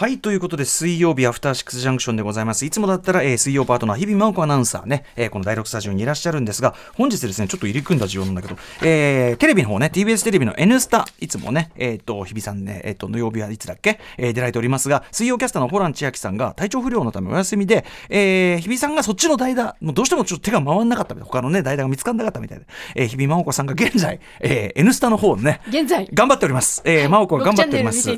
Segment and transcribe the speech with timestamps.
[0.00, 2.64] はいということで水曜日アフターシックスジャンクションでございます。
[2.64, 22.64] いつもだったら、えー、水曜パートナー日々真央子アナウンサーね、えー、この第6スタジオにいらっしゃるんですが本日ですねちょっと入り組んだ需要なんだけど、えー、テレビの方ね TBS テレビの N スタいつもねえっ、ー、と日比さんねえっ、ー、との曜日はいつだっけ、えー、出られておりますが水曜キャスターのホラン千秋さんが体調不良のためお休みで、えー、日比さんがそっちの代打もうどうしてもちょっと手が回らなかったみたい他のね代打が見つからなかったみたいで、
[22.94, 26.08] えー、日比真央子さんが現在、えー、N スタの方ね現在。
[26.14, 28.08] 頑張っております、えー、真央子が頑張っております。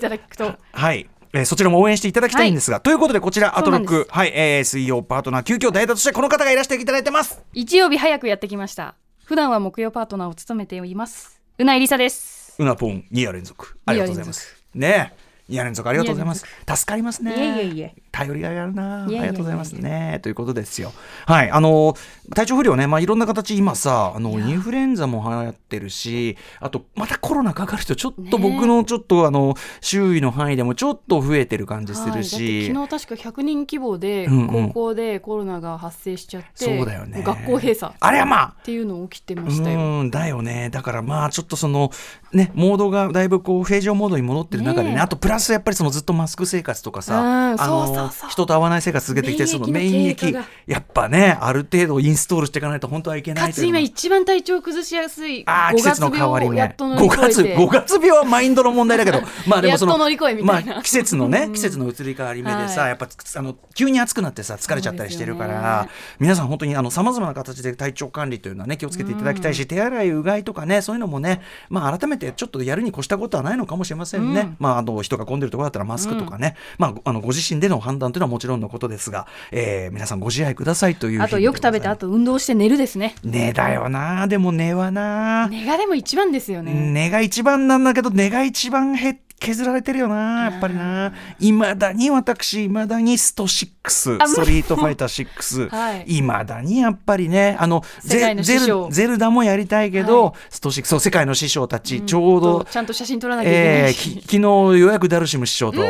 [0.70, 4.06] はいえー、そちらも応援していただきたいんですが、はい、ということでこちらアトロック。
[4.10, 7.42] はい、えー、水曜パートナー急遽代打としてこの方がいらしていただいてます。
[7.54, 8.94] 日曜日早くやってきました。
[9.24, 11.40] 普段は木曜パートナーを務めております。
[11.58, 12.54] うなえりさです。
[12.58, 13.78] うなぽん2夜連続。
[13.86, 14.62] ありがとうございます。
[14.74, 15.14] ね
[15.48, 16.46] 2夜連続ありがとうございます。
[16.68, 17.32] 助かりますね。
[17.32, 17.94] いえいえいえ。
[18.10, 19.04] 頼りがいあるな。
[19.04, 20.20] ありがとうございますね。
[20.22, 20.92] ということですよ。
[21.26, 21.50] はい。
[21.50, 21.94] あの
[22.34, 22.86] 体調不良ね。
[22.86, 37.22] まあいろんな形今さあのインフルエンザも流行ってるしあとまたコロナかかる人ちょっと僕のちょっと、あの周囲の範囲でもちょっと増えてる感じするし、昨日確か100人規模で高校でコロナが発生しちゃって、そうだよね。
[37.22, 37.94] 学校閉鎖。
[37.98, 39.80] あれはまあっていうの起きてましたよ。
[39.80, 40.70] うんだよね。
[40.70, 41.90] だからまあちょっとその
[42.32, 53.46] ねモードがだいぶこう平常モードに戻ってる中でねあとプラスやっぱりそのずっとマスク生活とかさ、あの人と会わない生活続けてきてその免疫やっぱねある程度インストールしていかないと本当はいけない。
[53.48, 59.98] かつ今一番体調崩しやすいあ季節の変わり目5月5月病はマインドの問題だけど まあでもその
[60.42, 91.12] まあ季節のね季節の移り変わり目でさ、やっぱあの急に暑くなってさ疲れちゃったりしてるから、皆さん本当にあのさまざまな形で体調管理というのはね気をつけていただきたいし、手洗いうがいとかねそういうのもねまあ改めてちょっとやるに越したことはないのかもしれませんね、まああの人が混んでるところだったらマスクとかね、まああのご自身での判断というのはもちろんのことですが、えー、皆さんご自愛くださいというあとよく食べてあと運動して寝るですね寝だよなでも寝はな寝がでも一番ですよね寝が一番なんだけど寝が一番減って削られてるよなやっぱりな。
[91.40, 98.42] いまだに私いまだにスト6ストリートファイター6いま、 はい、だにやっぱりねあのゼル
[98.90, 105.82] ゼルダもやりたいけど、はい、スト6そう世界の師匠たち、うん、ちょうどちゃんと写真撮らなきゃいけない、えー、昨日ようやくダルシム師匠と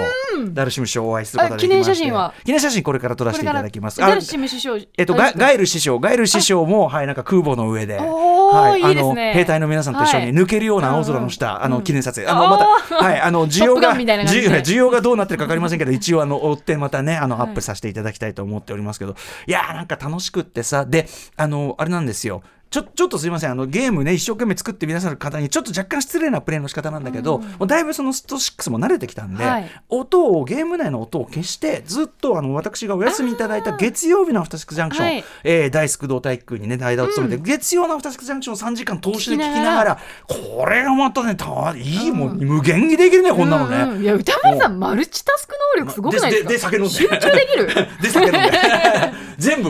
[0.53, 1.93] ダルシム師匠お会いすることができまして。
[1.93, 2.34] 記念写真は？
[2.44, 4.00] 記念写真これから撮らせていただきます。
[4.00, 7.98] ダルシム師匠えっとガガイル師匠ガイル師匠もはいなんか空母の上で
[8.53, 19.14] はい、あの兵隊の皆さんと一緒に抜けるような青空の下、あの記念撮影、あのまたはいあの需要が需要がどうなってるか分かりませんけど一応あの追ってまたねあのアップさせていただきたいと思っておりますけど、
[19.47, 20.84] いやーなんか楽しくってさ。
[20.84, 22.42] であのあれなんですよ
[22.72, 23.50] ちょちょっとすいません。
[23.50, 39.99] あのゲームね一生懸命作って皆さんの方にちょっと若干失礼なプレイの仕方なんだけど、うん、もうだいぶそのスト6も慣れてきたんで、はい、音をゲーム内の音を消してずっとあの私がお休みいただいた月曜日のアフターシックスジャンクション、はい、えー、大工堂体育区にね代打を務めて、うん、月曜のアフターシックスジャンクション3時間通しで聞きながら。
[40.27, 46.71] これがまたねたいい、もう無限にできるねこんなのね、うんうん、いや歌丸さんマルチタスク能力すごくないですか？
[46.71, 46.91] でで酒飲んで。
[46.91, 47.66] 集中できる。
[48.00, 48.33] で酒飲ん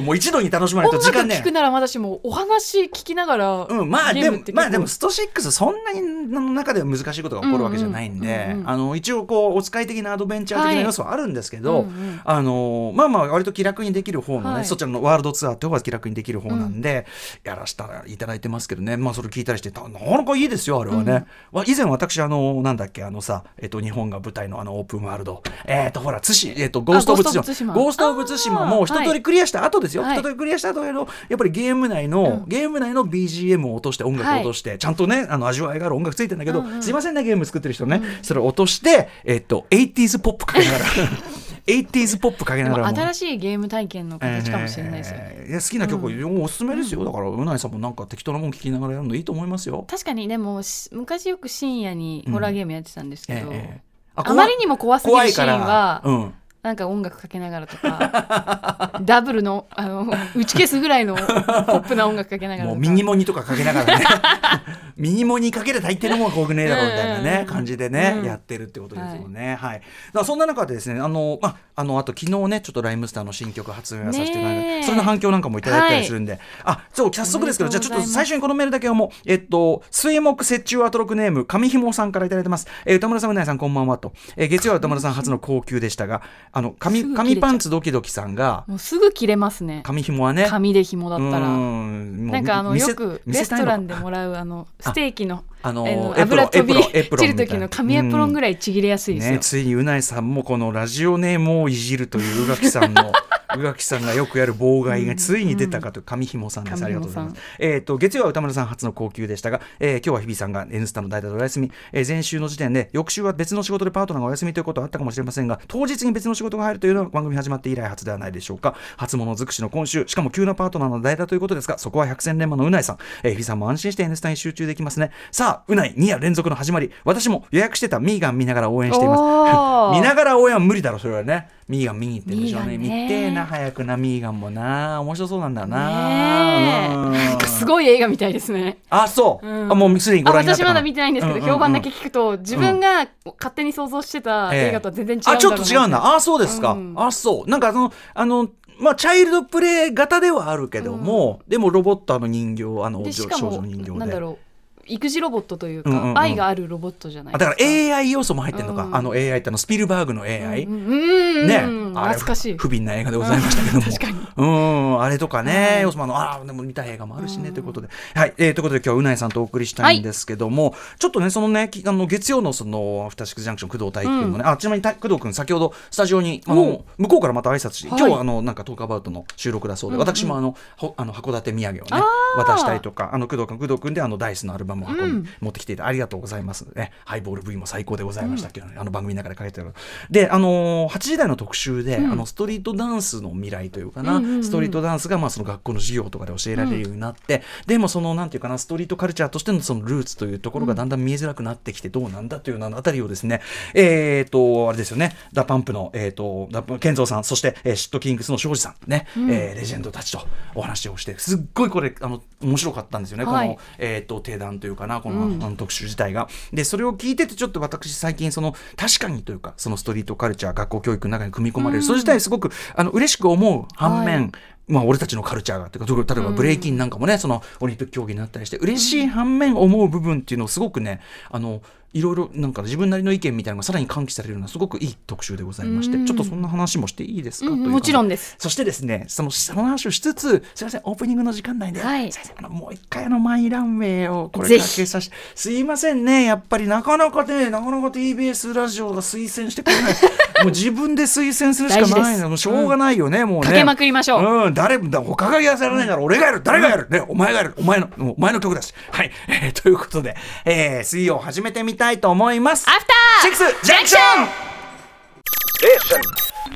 [0.02, 11.86] もう一度に楽しまないと時間ね聞くならまだしもお話聞きながらうん、まあでも、まあでも、スト6そんなにの中では難しいことが起こるわけじゃないんで、あの、一応こう、お使い的なアドベンチャー的な要素はあるんですけど、
[12.24, 17.06] あの、まあまあ、割と気楽にできる方のね、そちらのワールドツアーって方が気楽にできる方なんで、
[17.44, 21.24] やらせたらいただいてますけどね、まあそれ聞いたりして、なかなかいいですよ、あれはね。
[21.66, 27.74] 以前私、あの、なんだっけ、あのさ、えっと、日本が舞台のあの、オープンワールド、えっと、ほら、津市、えっと、ゴースト・オブ・ツシマ。
[27.74, 30.04] ゴースト・オブ・ツシマも一通りクリアした後ですよ。
[30.04, 31.06] 一通りクリアした後ややっ
[31.38, 38.24] ぱりゲーム内の、ゲーム内の BGM を落として音楽を落として、ちゃんとねあの味わいがある音楽ついてんだけど、うんうん、すいませんねゲーム作ってる人ね、うん。
[38.24, 40.84] それを落としてえっと 80s ポップかけながら。
[41.66, 47.04] 80s ポップかけながら新しいゲーム体験の形かもしれないですよ、えー、好きな曲、うん、おすすめですよ。
[47.04, 49.86] だからうないさんもなんか適当なもん聞きながらやるのいいと思いますよ。
[49.88, 53.54] 確かにでも昔よく深夜にホラーゲームやってたんですけど、うん。
[53.54, 60.06] えー、ああまりにも怖すぎるシーンは、うん、なんか音楽かけながらとか ダブルのあの
[60.36, 64.04] 打ち消すぐらいのポップな音楽かけながらもうミニモニとかかけながらね。
[64.96, 69.56] ミニモニかける大抵のものは怖くねえだろうみたいなね、感じでね、うん、やってるってことですよね。
[69.56, 69.82] はい、
[70.14, 74.42] はい、そんな中でですねあの、まあ、あのあと昨日ねちょっとライムスターの新曲発売させていた。
[74.42, 86.22] だいてそれの反響なんかもいただいたりするんで、はい、あそう早速ですけどじゃあちょっと最初にこのメールだけはもうえっと水木折衷アトロクネーム上ひもさんからいただいてます、えー、歌村さんうなさんこんばんはと、えー、月曜は歌村さん初の高級でしたが
[86.54, 89.80] あの紙紙パンツドキドキさんがもうすぐ切れますね。
[89.84, 90.46] 紙紐はね。
[90.48, 91.48] 紙で紐だったら。
[91.48, 103.12] なんかあのよくレストランでもらうあのステーキのあの油飛び散る時の紙エプロンぐらいちぎれやすいですよ、ね、ついにうないさんもこのラジオネームをいじるという宇垣さんの
[103.56, 107.36] 宇垣さんがよくやる妨害がついに出たかという上紐さんです、ありがとうございます。
[107.58, 118.74] えっ、と月曜は歌丸さん初の高級でしたが、えー、今日は日比さんが N スタの代打でお休み、えー、前週の時点で翌週は別の仕事でパートナーがお休みということはあったかもしれませんが当日に別の仕事が入るというのは番組始まって以来初ではないでしょうか。
[118.96, 125.10] 初物尽くしの今週しかも急なパートナーの代打ということですがそこは百戦錬磨のうないさん、えー、日比さんも安心して N スタに集中できますね。
[125.30, 126.90] さあうない2夜連続の始まり。
[127.04, 129.22] 私も予約してたミーガン見ながら応援しています。
[129.96, 132.76] 見ながら応援は無理だろそれはねミーガン見に行ってるんでしょうね。
[132.76, 135.00] 見てえな早くなミーガンもな。
[135.00, 138.78] 面白そうなんだな、ね、すごい映画みたいですね。
[138.90, 140.64] あそう、うん、あもうすでにご覧になった。
[140.64, 146.14] 私まだ見てないんですけど、評判だけ聞くと自分が勝手に想像してた映画とは全然違う、えー、あちょっと違うんだ。
[146.14, 147.50] あそうですか、うん、あそう。
[147.50, 148.48] なんかあのあの
[148.78, 153.98] まあ、チャイルドプレイ型ではあるけども、うん、でもロボットの人形あの少女人形で。
[153.98, 154.51] なんだろう
[154.86, 161.60] 育児ロボットというか、うんうんうん、愛があるロボットじゃないだから AI 要素も入ってるのか、うん、あの AI ってのスピルバーグの AI、うんうん、ね。
[161.92, 162.56] 懐かしい。
[162.56, 163.82] 不憫な映画でございましたけども。
[163.82, 164.18] 確かに。
[164.36, 166.16] うんあれとかね、要素もあの。
[166.16, 167.88] あでも見た映画もあるしねということで。
[168.14, 182.02] はい、えー、ということで今日はうないさんとお送りしたいんですけども、はい、ちょっとねそのねあの月曜のそのアフターシックスジャンクション工藤大輝君もね、あちなみに工藤君先ほどスタジオにあの向こうからまた挨拶して、今日はあのなんかトークアバウトの収録だそうで、私もあのほあの函館土産をね
[182.36, 186.62] 渡したりとかあの工藤君工藤君であのダイスのアルバムを運び、持ってきていたありがとうございます。
[186.74, 189.74] ねハイボール V も最高でございましたけど、ね、あの番組の中で書いてある。
[190.10, 203.40] であのー、8時台の特集で、あのストリートダンスの未来というかな、ストリートダンスがまあその学校の授業とかで教えられるようになって、でもそのなんていうかなストリートカルチャーとしてのそのルーツというところがだんだん見えづらくなってきてどうなんだというようなあたりをですね
[203.74, 216.28] えっ、ー、とあれですよね DA PUMP のえっ、ー、とダ KENZO さんそして、えー、シットキングスの庄司さんね、うん、えー、レジェンドたちとお話をしてすっごいこれあの面白かったんですよね、はい、このえっ、と鼎談というかなこの,、あの特集自体が。
[216.52, 224.32] でそれを聞いててちょっと私最近その確かにというかそのストリートカルチャー学校教育の中に組み込まれる、それ自体すごくあの嬉しく思う反面、はい。
[224.68, 231.00] まあ、俺たちのカルチャーがというか例えばブレイキンなんかもね、うん、そのオリンピック競技になったりして嬉しい反面思う部分っていうのをすごくね
[231.30, 238.36] あのいろいろなんか自分なりの意見みたいなのがさらに喚起されるようなすごくいい特集でございまして、ちょっとそんな話もしていいですか、うん、もちろんです。
[238.38, 249.94] そしてですねそのその話をしつつすいませんオープニングの時間内で、はい、あのもう一回あのマイランウェイをこれかけさせてすいませんねやっぱりなかなかねなかなか TBS ラジオが推薦してくれない。
[250.42, 252.28] もう自分で推薦するしかないの。
[252.28, 253.46] もうしょうがないよね、うん、もうね。
[253.46, 256.42] かけまくりましょう、うん、誰だ他がやらないなら俺がやる。
[256.42, 257.54] 誰がやる、ね、お前がやる。
[257.58, 258.74] お前のお前の曲だし。
[258.90, 262.68] はい、えー、ということで、えー、水曜始めてみたいと思います。
[262.68, 264.22] アフターシックスジャンクション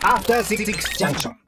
[0.02, 0.26] アフ
[1.26, 1.45] タ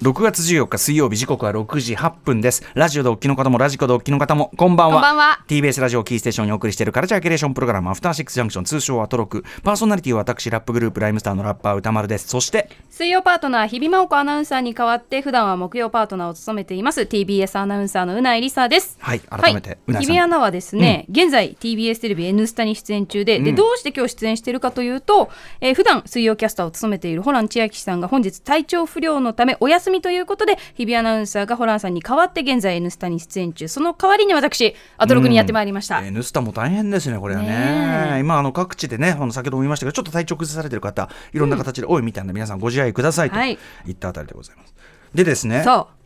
[0.00, 2.62] 6月14日水曜日時刻は6時8分です。
[2.74, 4.94] ラジオでお聞きの方もラジコでお聞きの方もこんばんは。
[4.94, 5.40] こんばんは。
[5.48, 9.42] TBS ラジオキーステーションにお送りしているカルチャーキュレーションプログラムアフターシックスジャンクション通称アトロク。
[9.64, 12.28] パーソナリティは私ラップグループライムスターのラッパー歌丸です。
[12.28, 18.98] そして水曜パートナー日比真央子アナウンサーに代わって普段は木曜パートナーを務めています TBS アナウンサーのうないりさです。
[19.00, 25.28] はい改めて、はい、日比アナはですね、うん、現在 TBS テレビ N スタに出演中で,、でどうして今日出演しているかというと、
[25.60, 33.68] えー、普段水曜キャスターを務めているホラン千秋さんが本日体調不良のためお休みということで日比アナウンサーがホランさんに代わって現在「N スタ」に出演中。
[33.68, 38.18] その代わりに私アトロクにやってまいりました、うん、N スタも大変ですねこれはね。
[38.20, 43.52] 今あの各地でね先ほども言いましたけどちょっと体調崩されてる方いろんな形で多いみたいな、皆さんご自愛くださいとい。
[43.90, 44.74] ったあたりでございます、
[45.14, 45.64] でですね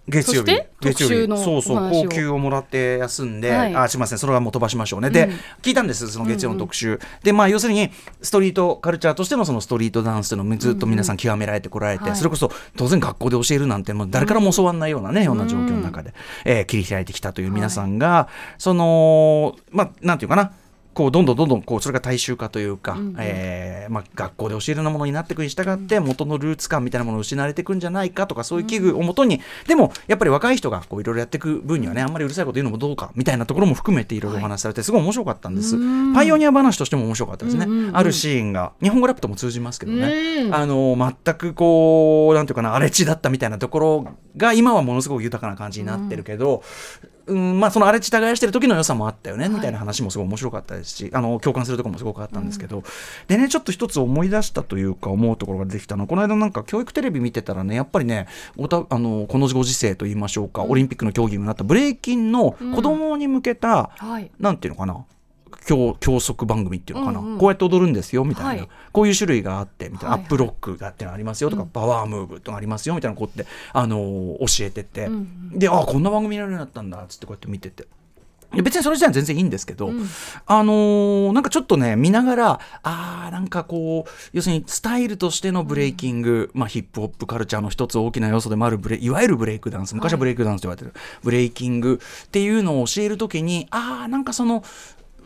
[0.09, 1.43] 月曜日月曜日。
[1.43, 5.31] そうそう高級をもらって休んで、はい、あすみませんそれはもう飛ばしましょうね、で
[5.63, 6.95] 聞いたんですその月曜の特集、うん。
[6.95, 7.91] うん、でまあ要するに
[8.21, 20.53] ストリートカルチャーとしてのそのストリートダンスのをずっと皆さん極められてこられて、うんうん、それこそ当然学校で教えるなんてもう誰からも教わらないようなね、ような状況の中で、えー、切り開いてきたという皆さんが、はい、そのまあなんていうかな
[20.95, 44.07] こうどんどんどんどんこうそれが大衆化というか、うん、えー、まあ、学校で教えるようなものになっていくに従って元のルーツ感みたいなものを失われていくんじゃないかとかそういう危惧をもとに、うん、でもやっぱり若い人がいろいろやっていく分にはねあんまりうるさいこと言うのもどうかみたいなところも含めていろいろお話しされてすごい面白かったんです、はい、パイオニア話としても面白かったですね、うんうんうん、あるシーンが日本語ラップとも通じますけどね、あの全くこうなんていうかな荒れ地だったみたいなところ
[44.37, 46.63] が今はものすごく豊かな感じになってるけど、うん
[47.27, 52.85] まあ、その荒れ地耕してる時の良さもあったよね、みたいな話もすごい面白かったですしあの共感するところもすごくあったんですけど、うん、
[53.29, 58.27] でねちょっと一つ思い出したというか思うところが出てきたのこの間なんか教育テレビ見てたらねやっぱりね
[58.57, 64.11] おたあのこのご時世といいましょうか、うん、オリンピックの競技になったブレイキンの子供に向けた、うん。
[64.11, 65.05] はい、なんていうのかな
[65.73, 75.15] 教教則番組っていうのかな、うんうん、こうやって踊るんですよみたいな、はい、こういう種類があってみたいな、はいはい、アップロックがってのありますよとか、うん、パワームーブとかありますよみたいなこうって、あのー、教えてて、うん
[75.53, 77.87] うん、であこんな番組見られるようになったんだっつってこうやって見てて。
[78.61, 80.07] 別にそれ自体は全然いいんですけど、うん、
[80.45, 94.63] あのー、なんかちょっとね見ながらあなんかこう要するにスタイルとしてのブレイキング、うん、まあ、ヒップホップカルチャーの一つ大きな要素でもあるブレいわゆるブレイクダンス昔はブレイクダンスと言われてる、はい、ブレイキングっていうのを教えるときにああなんかその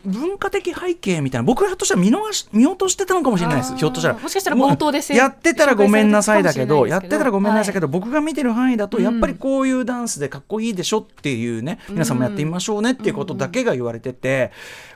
[0.07, 3.75] 文化的背景みたいな僕らとしては見逃し見落としてたのかもしれないです。
[3.75, 14.51] ひょっとしたらもしかしたら冒頭でやってたらごめんなさいだけどやってたらごめんなさいだけど、はい、僕が見てる範囲だとやっぱりこういうダンスでかっこいいでしょっていうね、皆さんもやってみましょうねっていうことだけが言われてて、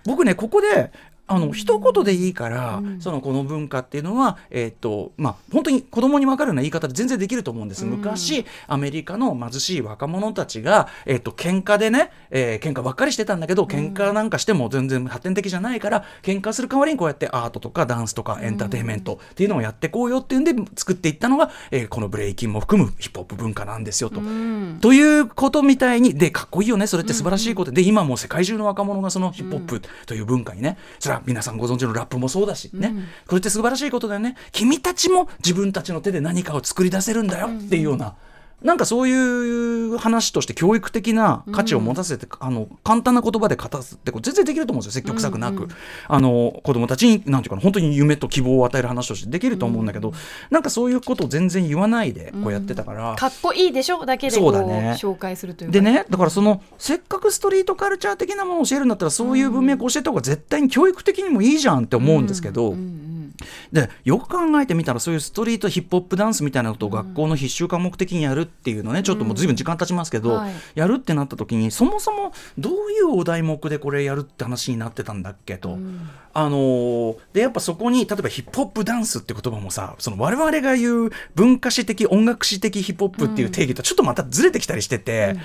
[0.06, 0.92] 僕ねここで
[1.32, 24.20] あの一言でいいから、うん、そのこの文化っていうのは、えーとまあ、本当に子供に分かるような言い方で全然できると思うんです、うん、昔アメリカの貧しい若者たちが、えーと、喧嘩でね、えー、喧嘩ばっかりしてたんだけど喧嘩なんかしても全然発展的じゃないから喧嘩する代わりにこうやってアートとかダンスとかエンターテインメントっていうのをやっていこうよっていうんで作っていったのが、えー、このブレイキンも含むヒップホップ文化なんですよと。
[24.20, 38.16] うん、ということみたいにでかっこいいよねそれって素晴らしいこと、で今も世界中の若者がそのヒップホップという文化にねそれは皆さんご存知のラップもそうだしね、うん、これって素晴らしいことだよね君たちも自分たちの手で何かを作り出せるんだよっていうような。
[38.64, 45.02] なんかそういう話として教育的な価値を持たせて、うん、あの簡単な言葉で語すって全然できると思うんですよ。
[45.02, 45.64] 積極臭くなく、うん。
[45.64, 45.70] うん、
[46.08, 50.16] あの子供たちになんていうかな本当に夢と希望を与える話としてできると思うんだけど、うん、
[50.50, 54.06] なんかそういうことを全然言わないでこうやってたから、うん、かっこいいでしょ？
[54.06, 63.36] だけでこうそうだ、ね、紹介するというでねだからそのせっかくストリートカルチャー的なものを教えるんだったらそういう文脈を教えた方が絶対に教育的にもいいじゃんって思うんですけど、うんうん。
[63.72, 75.70] でよく考えてみたらそういうストリートヒップホップダンスみたいなことを学校の必修科目的にやるっていうのね、うん、ちょっともう随分時間経ちますけど、はい、やるってなった時にそもそもどういうお題目でこれやるって話になってたんだっけと。
[75.70, 76.10] うん。
[76.34, 85.36] あのー、でやっぱそこに例えばヒップホップダンスって言葉もさその我々が言う文化史的音楽史的ヒップホップっていう定義とちょっとまたずれてきたりしてて、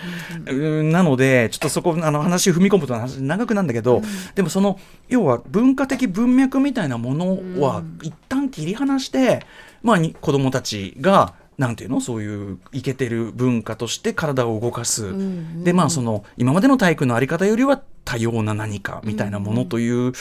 [0.46, 9.44] うん、なのでちょっとそこあの話踏み込むと話長くなんだけど、うん、でもその要は文化的文脈みたいなものは一旦切り離して、
[9.82, 12.00] まあ、子供たちがなんていうの？
[12.00, 20.12] そういうイケてる文化として体を動かす、うんうん、でまあその今までの体育の在り方よりは多様な何かみたいなものという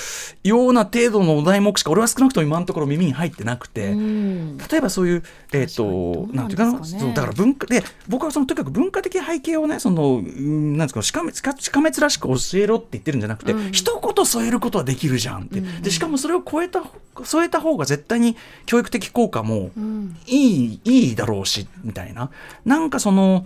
[0.43, 5.23] ような程度のお題目しか俺は少なくとも今のところ耳に入ってなくて、うん、例えばそういう
[5.53, 16.83] えっ、ー、となんていうかな、そうだから文化で僕はそのとにかく文化的背景をねそのなんですかしかめしかめつらしく教えろって言ってるんじゃなくて、うん、一言添えることはできるじゃんって、うん、でしかもそれを超えた
[17.23, 19.69] 添えた方が絶対に教育的効果も
[20.25, 22.31] いい,、いいだろうしみたいな。
[22.65, 23.45] なんかその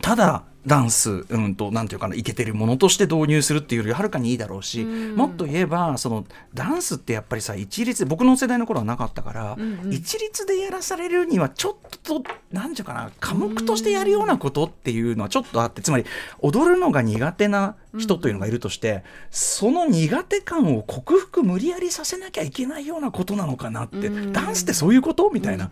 [0.00, 12.22] ただダンス、うんと、なんていうかな、いけてるものとして導入するっていうよりはるかにいいだろうし、うん、もっと言えば、その、ダンスってやっぱりさ、一律、僕の世代の頃はなかったから、うんうん、一律でやらされるには、ちょっと、
[12.52, 16.04] なんていうかな、科目としてやるようなことっていうのはちょっとあって、つまり、
[16.40, 25.30] 踊るのが苦手な人というのがいるとして、うん、その苦手感を克服無理やりさせなきゃいけないようなことなのかなって、うん、ダンスってそういうこと？
[25.30, 25.70] みたいな、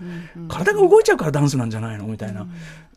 [0.49, 2.07] 体が動いちゃうからダンスなんじゃないの？
[2.07, 2.47] みたいな。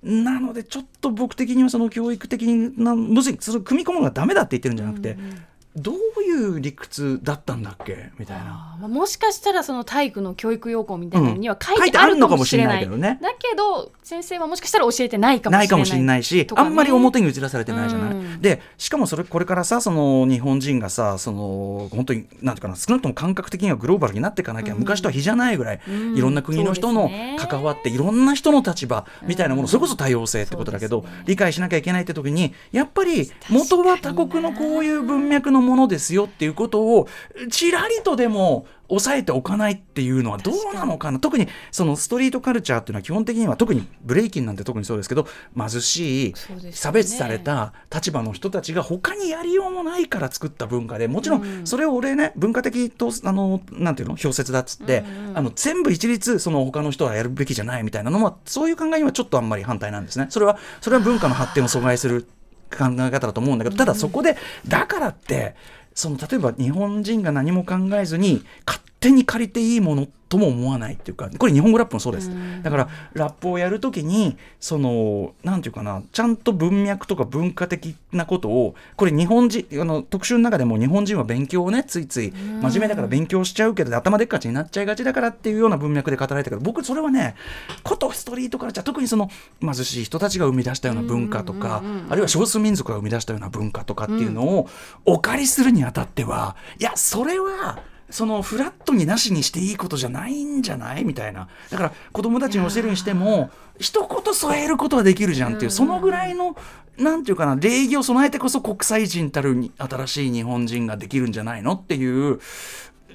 [0.02, 2.44] なのでちょっと僕的にはその教育的
[2.78, 5.44] なむずいその組み込むのがダメだって言ってるんじゃなくて、うんうん。
[5.76, 8.10] どういう理屈だったんだっけ？
[8.18, 8.78] みたいな。
[8.88, 13.20] もしかしたらその体育の教育要項みたいなのには書いてあるかもしれない,、けどね。
[13.22, 25.82] だけど先生はもしかしたら教えてないかもしれないないかもしれないし、ね、あんまり表に打ち出されてないじゃない、うん、でしかもそれこれからさその日本人がさその本当になんていうかな少なくとも感覚的にはグローバルになっていかなきゃ、うん、昔とは比じゃないぐらい、
[26.16, 37.08] いろんな国の人の関わって、いろんな人の立場みたいなもの、それこそ多様性ってことだけど、理解しなきゃいけないって時にやっぱり元は他国のこういう文脈のものですよっていうことを
[37.50, 41.20] ちらりとでも抑えておかないっていうのはどうなのかな？
[41.20, 46.34] 特にそのストリートカルチャーっていうのは基本的には特にブレイキンなんて特にそうですけど貧しい
[46.72, 55.04] 差別された立場の人たちが他にやりようもないから作った文化でもちろんそれを俺ね文化的とあのなんていうの表説だっつって、
[55.36, 60.26] あの全部一律その他の人はやるべきじゃないみたいなのはそういう考えにはちょっとあんまり反対なんですね。
[60.32, 62.28] それはそれは文化の発展を阻害する
[62.70, 65.56] 考え方だと思うんだけどただそこでだからって
[65.94, 72.32] その例えば日本人が何も考えずに勝手に借りていいものとも思わないっていうかこれ日本語ラップもそうです、
[72.62, 87.36] だからラップをやるときにそのなんていうかなちゃんと文脈とか文化的なことをこれ日本人あの特集の中でも日本人は勉強をねついつい真面目だから勉強しちゃうけど頭でっかちになっちゃいがちだからっていうような文脈で語られたけど僕それはね
[87.84, 89.30] ことストリートからじゃ特にその
[89.62, 94.70] 貧しい人たちが生み出したような文化とかあるいは少数民族が生み出したような文化とかっていうのを
[95.06, 101.06] お借りするにあたってはいやそれはそのフラットになしにしていいことじゃないんじゃない？
[101.06, 101.48] みたいな。
[101.70, 106.58] だから子供たちに教えるにしても一言添えることはできるじゃんっていう、そのぐらいの
[106.98, 111.74] なんていうかな礼儀を備えてこそ国際人たる新しい日本人ができるんじゃないの？
[111.74, 112.40] っていう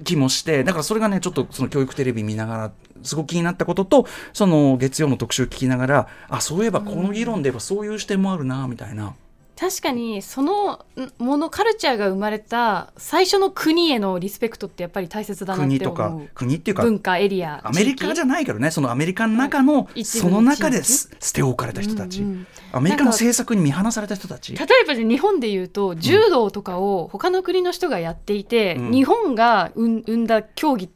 [0.04, 0.64] 気もして。
[0.64, 2.72] だからそれがねちょっとその教育テレビ見ながら
[3.02, 9.14] すごく気になったこととその月曜の特集聞きながらあそういえばこの議論で言えばそういう視点もあるなみたいな。
[9.56, 10.84] 確かにその
[11.18, 15.98] ものカルチャーが生まれた最初の国へのリスペクトってやっぱり大切だなって思う。
[15.98, 17.60] 国とか国っていうか文化エリア。
[17.64, 24.56] アメリカじゃないけどねそのアメリカの中の、その中で捨て置かれた人たち、うんうん、アメリカの政策に見放された人たち。
[24.56, 30.90] 例えば日本でいうと柔道とかを他の国の人がやっていて、うん、日本が生んだ競技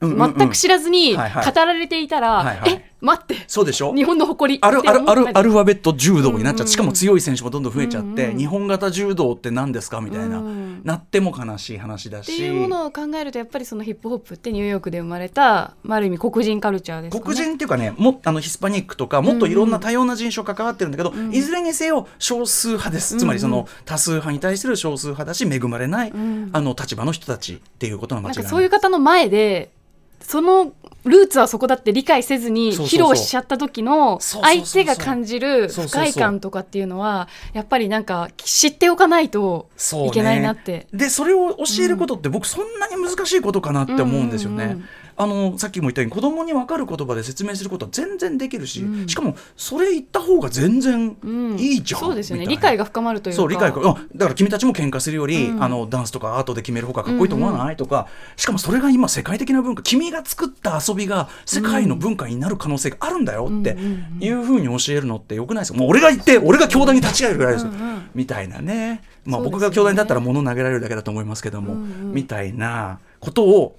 [0.00, 1.20] 全く知らずに語
[1.54, 3.36] られていたら、え待って。
[3.46, 3.94] そうでしょ？
[3.94, 4.58] 日本の誇り。
[4.62, 12.32] あるあるあるアルファベット柔道になっちゃって、しかも強い選手もどんどん増えちゃって、うんうん、日本型柔道って何ですかみたいな、うん、なっても悲しい話だし。
[12.32, 28.46] っていうものを考えるとやっぱりそのヒップホップってニューヨークで生まれた、まあ、ある意味黒人カルチャーです、ね、黒人っていうかねもあのヒスパニックとかもっといろんな多様な人種が関わってるんだけど、うんうん、いずれにせよ少数派です、つまりその多数派に対する少数派だし恵まれない、うん、あの立場の人たちっていうことは間違いない。
[28.46, 29.70] そういう方の前で
[30.20, 30.72] その
[31.04, 39.68] ルーツはそこだって理解せずに披露しちゃった時の相手が感じる不快感とかっていうのはやっぱりなんか知っておかないと
[40.06, 40.72] いけないなって。
[40.72, 44.64] ね、でそれを教えることって僕そんなに難しいことかなって思うんですよね。
[44.64, 44.88] うんうんうん
[45.20, 51.14] あのさっきも言ったように子供に分かる言葉で説明することは全然できるし、うん、しかもそれ言った方が全然
[51.58, 52.46] いいじゃん、うん、そうですよね。
[52.46, 63.76] 理解が深まるというそう理解がだから君たちも喧嘩するより、うん、あのダンスとかアートで決める方がかっこいいと思わない、うんうん、とかしかもそれが今世界的な文化君が作った遊びが世界の文化になる可能性があるんだよって
[64.20, 67.66] いうふうに教えるのってよくないですかもう俺が言って俺が教壇に立ち会えるぐらいです。
[67.66, 67.72] よ、
[68.14, 69.02] みたいなね。
[69.26, 73.76] まあ、僕が教壇に立ったら物投げられるだけだと思いますけども、みたいなことを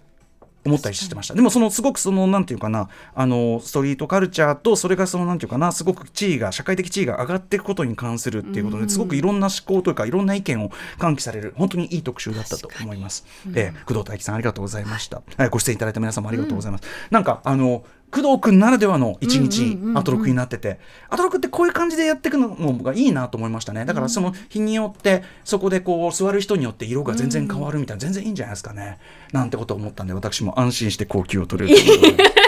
[0.65, 1.34] 思ったりしてました。
[1.34, 12.70] でもそのすごくそのなんていうかなあのストリートカルチャーとそれがそのなんていうかなすごく地位が社会的地位が上がっていくことに関するっていうことですごくいろんな思考というかいろんな意見を喚起される本当にいい特集だったと。
[12.80, 22.50] 思います、うん、えー、工藤大樹さんありがとうございました、はい、ご出演いただいた皆さんもありがとうございます、うん、なんかあの工藤君ならではの一日アトロクになってて、アトロクってこういう感じでやっていくの
[22.84, 23.86] がいいなと思いましたね。
[23.86, 28.01] だからその日によってそこでこう座る人によって色が全然変わるみたいな。
[28.01, 29.00] 全然いいんじゃないですかね。
[29.32, 32.31] なんてことを思ったんで私も安心して高級を取れるということで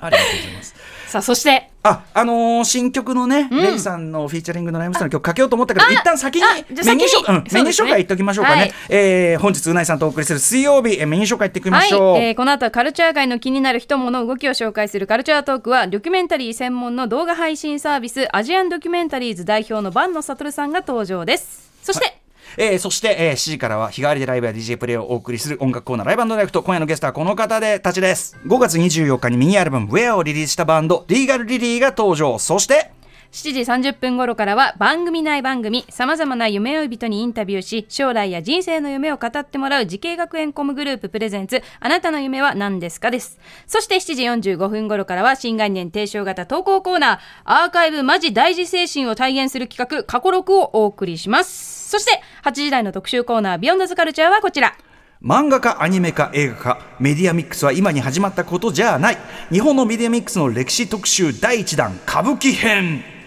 [0.00, 0.74] ありがとうございます。
[1.10, 1.68] さあそして。
[1.82, 6.42] ああのー、新曲のね、うん、レイさんのフィーチャリングのライムスターの曲かけようと思ったけど一旦先に
[6.84, 21.72] メニュー紹介、うん、メニュー紹介いっておきましょうかね、はい、えー、本日うないさんとお送りする水曜日、えー、メニュー紹介いっておきましょう、はい、えー、この後はカルチャー界の気になる人物動きを紹介するカルチャートークはドキュメンタリー専門の動画配信サービスアジアンドキュメンタリーズ代表の坂野悟さんが登場です。
[21.82, 22.19] そして、はい
[22.56, 26.62] えー、そして、えー、7時からは日替わりでライブや DJ プレイをお送りする音楽コーナーライブダイレクト。
[26.62, 28.36] 今夜のゲストはこの方でたちです。
[28.46, 32.38] 5月24日にミニアルバム「Where」をリリースしたバンドリーガルリリーが登場。
[32.38, 32.90] そして
[33.32, 43.38] 7時30分頃からは番組内番組さまざまな夢追い人にインタビューし将来や人生の夢を語ってもらう滋慶学園 COM グループ presents あなたの夢は何ですかです。
[43.68, 51.88] そして7時45分頃からは新概念提唱型投稿コーナーアーカイブマジ大事精神を体現する企画過去録をお送りします。
[51.88, 54.74] そして8時台の特集コーナー Beyond the Culture はこちら。
[55.22, 59.18] 漫画家アニメ化映画化メディアミックスは今に始まったことじゃない。
[59.52, 63.19] 日本のメディアミックスの歴史特集第1弾歌舞伎編。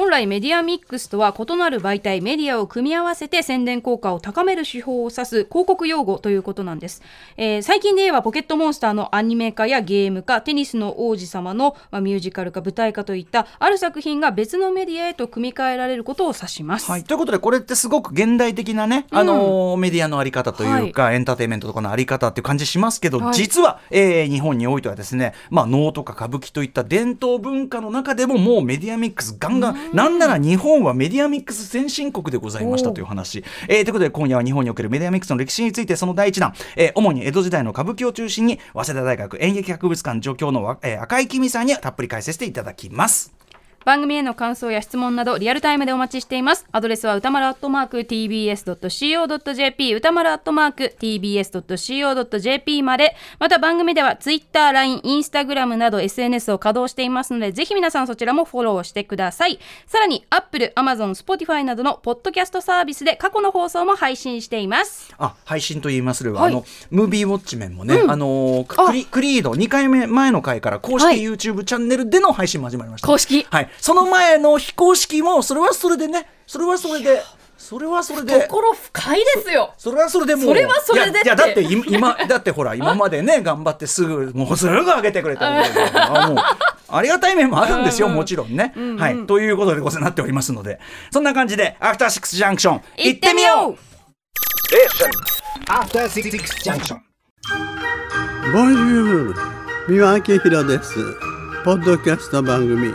[0.00, 7.02] 本来メディアミックスとは異なる媒体メディアを組み合わせて宣伝効果を高める手法を指す広告用語ということなんです、
[7.36, 43.39] えー、最近で言えばポケットモンスターのアニメ化やゲーム化テニスの王子様の、まあ、ミュージカル化舞台化といったある作品が別のメディアへと組み替えられることを指します、はい、ということでこれってすごく現代的なね、あのー、メディアのあり方というか、はい、エンターテインメントとかのあり方っていう感じしますけど、はい、実は、えー、日本においてはですね、まあ、能とか歌舞伎といった伝統文化の中でももうメディアミックスガンガンなんなら日本本はメディアミックス先進国でございましたという話、えー、ということで今夜は日本におけるメディアミックスの歴史についてその第一弾、えー、主に江戸時代の歌舞伎を中心に早稲田大学演劇博物館助教の、えー、赤井きみさんにたっぷり解説していただきます。
[43.84, 46.66] 番組への感想や質問などリアルタイムでお待ちしています。
[46.70, 53.16] アドレスは歌丸アットマーク tbs.co.jp 歌丸アットマーク tbs.co.jp まで。
[53.38, 59.58] また番組ではツイッター、LINE、インスタグラムなど SNS を稼働していますのでぜひ皆さんそちらもフォローしてください。
[59.86, 65.14] さらに Apple、Amazon、Spotify などのポッドキャストサービスで過去の放送も配信しています。
[65.16, 73.46] あ配信と言いますれば、はい、あのムービーウォッチメンもね、うん、あのクリクリード2回目前の回から公式 YouTube チャンネルでの配信も始まりました、公式。
[73.48, 77.22] はいその前の非公式もそれはそれでねそれはそれで
[77.56, 78.40] それはそれで。
[78.48, 79.74] 心深いですよ。
[79.76, 81.20] それはそれでもそれはそれで。
[81.22, 86.44] いやだって今だってほら今までね頑張ってすぐもうすぐ上げてくれたみたいなもう
[86.88, 89.26] ありがたい面もあるんですよ、もちろんね、はい。
[89.26, 90.80] ということでござなっておりますので
[91.12, 93.78] そんな感じでアフターシックスジャンクション行ってみよう。
[95.68, 97.02] アフターシックスジャンクション
[98.52, 99.34] ボンジュール
[99.86, 100.94] 三輪明宏です。
[101.62, 102.94] ポッドキャスト番組